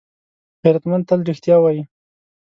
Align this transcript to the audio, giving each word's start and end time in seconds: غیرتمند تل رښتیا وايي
غیرتمند 0.61 1.03
تل 1.09 1.19
رښتیا 1.29 1.55
وايي 1.59 1.81